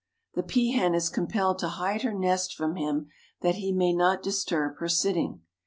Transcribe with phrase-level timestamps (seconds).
[0.33, 3.11] The peahen is compelled to hide her nest from him
[3.41, 5.41] that he may not disturb her sitting.